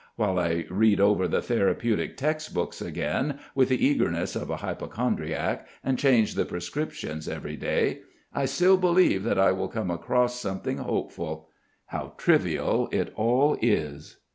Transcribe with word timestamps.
While 0.15 0.39
I 0.39 0.65
read 0.71 0.99
over 0.99 1.27
the 1.27 1.43
therapeutic 1.43 2.17
text 2.17 2.55
books 2.55 2.81
again 2.81 3.37
with 3.53 3.69
the 3.69 3.85
eagerness 3.85 4.35
of 4.35 4.49
a 4.49 4.55
hypochondriac, 4.57 5.67
and 5.83 5.99
change 5.99 6.33
the 6.33 6.43
prescriptions 6.43 7.29
every 7.29 7.55
day, 7.55 7.99
I 8.33 8.45
still 8.45 8.77
believe 8.77 9.23
that 9.25 9.37
I 9.37 9.51
will 9.51 9.67
come 9.69 9.91
across 9.91 10.39
something 10.39 10.79
hopeful. 10.79 11.49
How 11.85 12.15
trivial 12.17 12.89
it 12.91 13.13
all 13.15 13.59
is! 13.61 14.17